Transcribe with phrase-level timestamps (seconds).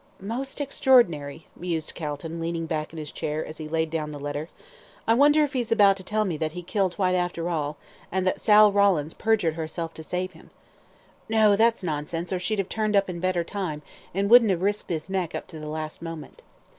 [0.19, 4.49] "Most extraordinary," mused Calton, leaning back in his chair, as he laid down the letter.
[5.07, 7.77] "I wonder if he's about to tell me that he killed Whyte after all,
[8.11, 10.49] and that Sal Rawlins perjured herself to save him!
[11.29, 14.89] No, that's nonsense, or she'd have turned up in better time, and wouldn't have risked
[14.89, 16.41] his neck up to the last moment.